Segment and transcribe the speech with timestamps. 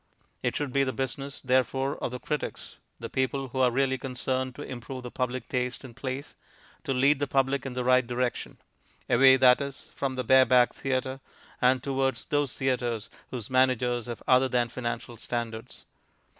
[0.41, 4.55] It should be the business, therefore, of the critics (the people who are really concerned
[4.55, 6.35] to improve the public taste in plays)
[6.85, 8.57] to lead the public in the right direction;
[9.07, 11.19] away, that is, from the Bareback Theatre,
[11.61, 15.85] and towards those theatres whose managers have other than financial standards.